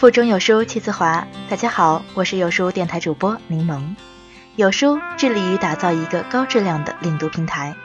[0.00, 1.26] 腹中有书气自华。
[1.50, 3.94] 大家好，我是有书电台主播柠檬。
[4.56, 7.76] 有书致力于打造一个高质量的领读平台。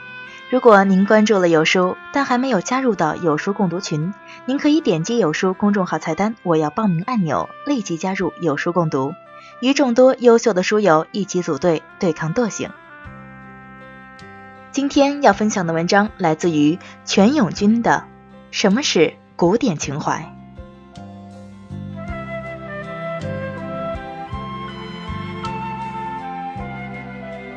[0.48, 4.14] 如果您关注了有书，但还没有加入到有书共读群，
[4.46, 9.12] 您可以点击有书公众号菜单“我要报名”按钮，立即加入有书共读，
[9.60, 12.70] 与众多优秀的书友一起组队对抗惰性。
[14.72, 18.04] 今天要分享的文章来自于全永军的
[18.50, 20.32] 《什么是古典情怀》。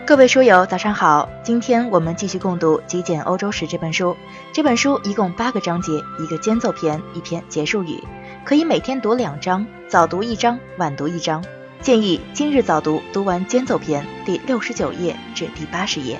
[0.10, 1.30] 各位书友，早上好！
[1.44, 4.18] 今天我们继续共读《极简欧洲史》这本书。
[4.52, 8.04] 这本书一共八个章节，一个间奏篇，一篇结束语，
[8.44, 11.46] 可以每天读两章，早读一章，晚读一章。
[11.80, 16.20] 建议今日早读，读完间奏篇第六十九页至第八十页。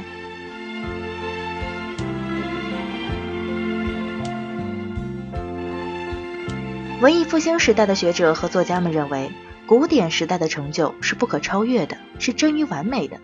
[7.02, 9.32] 文艺复兴时代的学者和作家们认为，
[9.66, 13.18] 古典时代的成就是不可超越的，是臻于完美的。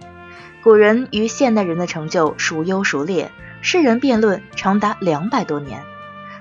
[0.65, 5.83] 古人与现代人的成就孰优孰劣，世人辩论长达两百多年，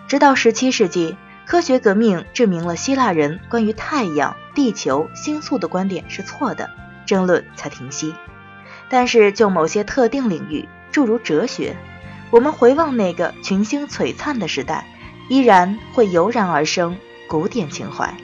[0.09, 6.71] 直到十七世纪，科学革命证明了希腊人关于太阳、地球、星宿的观点是错的，
[7.05, 8.15] 争论才停息。
[8.89, 11.77] 但是就某些特定领域，诸如哲学，
[12.31, 14.87] 我们回望那个群星璀璨的时代，
[15.29, 16.97] 依然会油然而生
[17.29, 18.15] 古典情怀。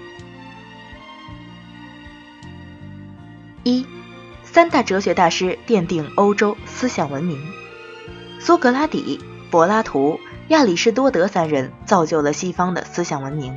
[3.65, 3.85] 一。
[4.53, 7.39] 三大哲学大师奠定欧洲思想文明，
[8.41, 13.57] 苏格拉底、柏拉图、亚里士多德三人造就了西方的思想文明。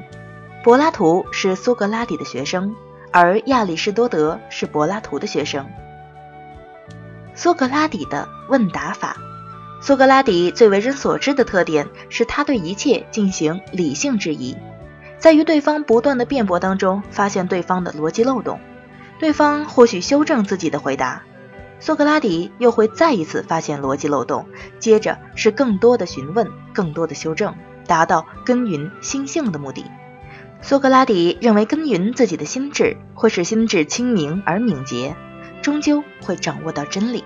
[0.63, 2.75] 柏拉图是苏格拉底的学生，
[3.11, 5.65] 而亚里士多德是柏拉图的学生。
[7.33, 9.17] 苏格拉底的问答法，
[9.81, 14.55] 苏格拉底最为人所知的特点是他对一切进行理性质疑，
[15.17, 18.59] 在与对方不断的辩驳当中发现对方的逻辑漏洞。
[19.23, 21.23] 对方或许修正自己的回答，
[21.79, 27.55] 苏格拉底又会再一次发现逻辑漏洞，接着是更多的询问，更多的修正，
[27.87, 29.85] 达到耕耘心性的目的。
[30.59, 35.15] 苏格拉底认为耕耘自己的心智会使心智清明而敏捷，
[35.61, 37.23] 终究会掌握到真理。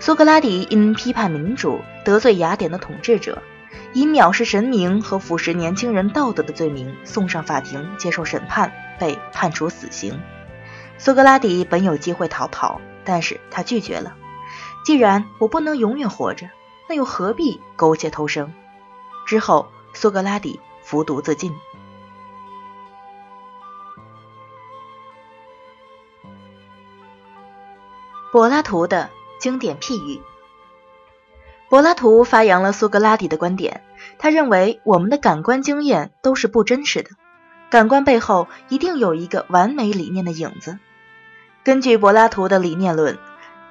[0.00, 3.42] 苏格拉底因批判民主得罪雅典的统治者，
[3.94, 8.70] 以藐视神明和腐蚀年轻人道德的罪名送上法庭接受审判，
[9.00, 10.20] 被判处死刑。
[10.98, 14.16] 苏格拉底本有机会逃跑，但是他拒绝了。
[14.84, 16.50] 既然我不能永远活着，
[16.88, 18.52] 那又何必苟且偷生？
[19.26, 21.54] 之后，苏格拉底服毒自尽。
[28.32, 29.08] 柏拉图的
[29.40, 30.20] 经典譬喻。
[31.70, 33.84] 柏拉图发扬了苏格拉底的观点，
[34.18, 37.10] 他认为我们的感官经验都是不真实的，
[37.70, 40.78] 感官背后一定有一个完美理念的影子。
[41.68, 43.18] 根据柏拉图的理念论，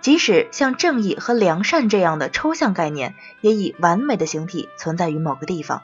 [0.02, 5.82] 即使像正义和良善这样的抽象概念，也以完美的形体存在于某个地方，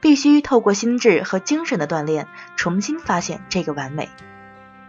[0.00, 4.08] 必须透过心智和精神的锻炼，重新发现这个完美。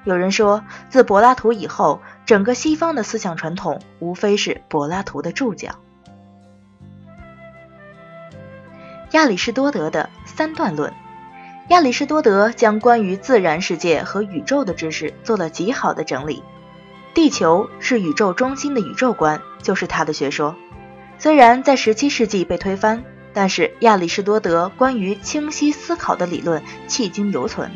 [0.06, 5.76] 有人说，自柏拉图以后，整个西方的思想传统无非是柏拉图的注脚。
[9.12, 10.94] 亚里士多德的三段论，
[11.68, 16.42] 亚里士多德将关于自然世界和宇宙的知识做了极好的整理。
[17.14, 20.56] 地球是宇宙中心的宇宙观，就是他的学说。
[21.20, 27.72] 虽然在十七世纪被推翻，但是亚里士多德关于清晰思考的理论迄今犹存。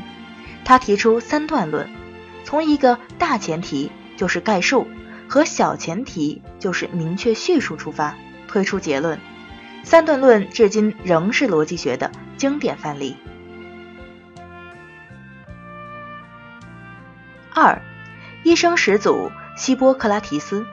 [0.63, 1.89] 他提出三段论，
[2.43, 4.87] 从一个大前提就是概述
[5.27, 8.15] 和小前提就是明确叙述出发，
[8.47, 9.19] 推出结论。
[9.83, 13.15] 三段论至今仍是逻辑学的经典范例。
[17.53, 17.79] 二。
[18.45, 20.67] 医生始祖希波克拉提斯。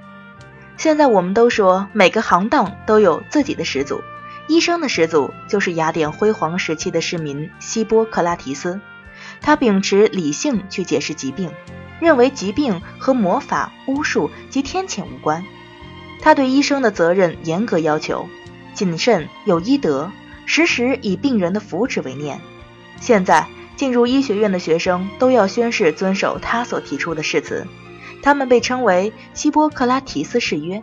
[0.77, 4.03] 现在我们都说每个行当都有自己的始祖，
[4.47, 8.79] 医生的始祖就是雅典辉煌时期的市民希波克拉提斯。
[9.41, 11.51] 他秉持理性去解释疾病，
[11.99, 15.43] 认为疾病和魔法、巫术及天谴无关。
[16.21, 18.29] 他对医生的责任严格要求，
[18.75, 20.13] 谨慎有医德，
[20.45, 22.39] 时时以病人的福祉为念。
[23.01, 23.47] 现在。
[23.77, 27.67] 进入医学院的学生都要宣誓遵守他所提出的誓词，
[28.23, 30.83] 他们被称为希波克拉提斯誓约。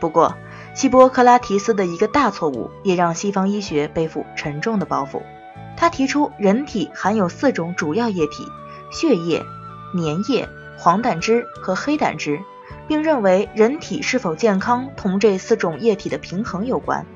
[0.00, 0.36] 不过，
[0.74, 5.22] 希波克拉提斯的一个大错误也让西方医学背负沉重的包袱。
[5.76, 8.46] 他提出人体含有四种主要液体：
[8.92, 9.42] 血液、
[9.94, 12.38] 粘液、黄胆汁和黑胆汁，
[12.86, 17.06] 并认为人体是否健康同这四种液体的平衡有关。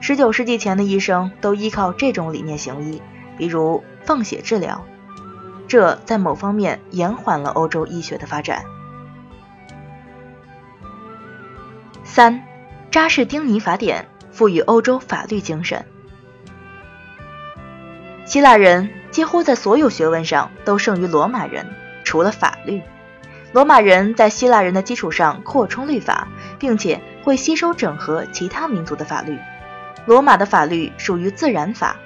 [0.00, 3.00] 十九世纪前的医生都依靠这种理念行医，
[3.36, 3.82] 比如。
[4.06, 4.86] 放血治疗，
[5.66, 8.62] 这在某方面延缓了欧洲医学的发展。
[12.04, 12.44] 三，
[12.92, 15.84] 扎士丁尼法典赋予欧洲法律精神。
[18.24, 21.66] 希腊人几乎在所有学问上都胜于罗马人，
[22.04, 22.80] 除了法律。
[23.50, 26.28] 罗马人在希腊人的基础上扩充律法，
[26.60, 29.36] 并且会吸收整合其他民族的法律。
[30.04, 31.96] 罗马的法律属于自然法，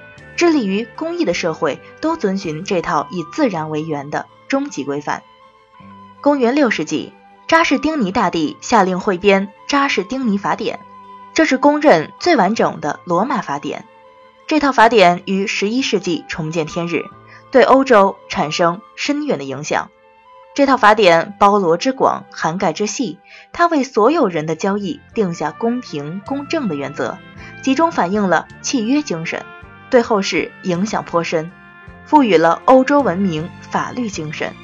[0.41, 5.23] 致力于公益的社会都遵循这套以自然为源的终极规范。
[6.23, 7.13] 公元六世纪，
[7.47, 10.77] 扎士丁尼大帝下令汇编《扎士丁尼法典》，
[11.35, 13.85] 这是公认最完整的罗马法典。
[14.47, 17.05] 这套法典于十一世纪重见天日，
[17.51, 19.91] 对欧洲产生深远的影响。
[20.55, 23.19] 这套法典包罗之广，涵盖之细，
[23.53, 27.19] 它为所有人的交易定下公平公正的原则，
[27.63, 29.45] 集中反映了契约精神，
[29.91, 31.51] 对后世影响颇深，
[32.07, 34.55] 赋予了欧洲文明法律精神。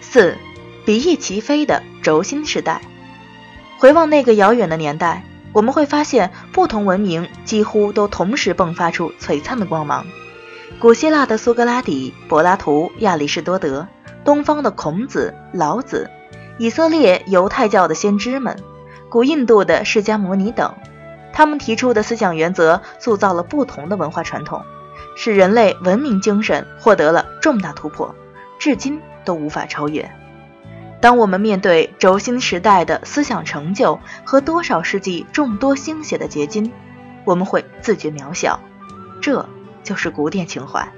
[0.00, 0.38] 四，
[0.86, 2.80] 比翼齐飞的轴心时代。
[3.78, 10.06] 回望那个遥远的年代，我们会发现，不同文明几乎都同时迸发出璀璨的光芒。
[10.78, 13.86] 古希腊的苏格拉底、柏拉图、亚里士多德，
[14.24, 16.08] 东方的孔子、老子，
[16.58, 18.56] 以色列犹太教的先知们，
[19.08, 20.74] 古印度的释迦牟尼等，
[21.34, 24.62] 他们提出的思想原则塑造了不同的文化传统，
[25.16, 28.14] 使人类文明精神获得了重大突破，
[28.58, 30.10] 至今都无法超越。
[31.02, 36.72] 当我们面对轴心时代的思想成就和多少世纪众多心血的结晶，
[37.26, 38.58] 我们会自觉渺小。
[39.20, 39.46] 这。
[39.84, 40.88] 就是古典情怀。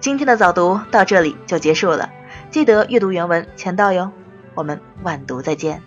[0.00, 2.08] 今天的早读到这里就结束了，
[2.50, 4.10] 记得阅读原文签到哟。
[4.54, 5.82] 我们晚读再见。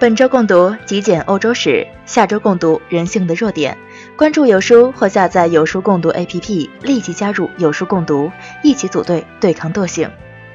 [0.00, 3.76] 本周共读极简欧洲史，下周共读人性的弱点。
[4.16, 8.32] 关注有书或下载有书共读 APP，立即加入有书共读，
[8.62, 10.10] 一起组队对抗惰性。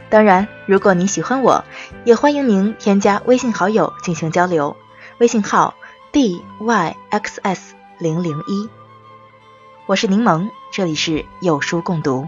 [0.09, 1.63] 当然，如果您喜欢我，
[2.05, 4.75] 也欢迎您添加微信好友进行交流，
[5.19, 5.75] 微信号
[6.11, 8.67] d y x s 零零一。
[9.85, 12.27] 我是柠檬，这里是有书共读。